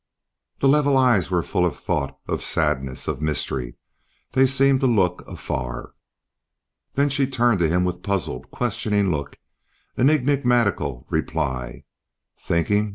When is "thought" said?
1.77-2.17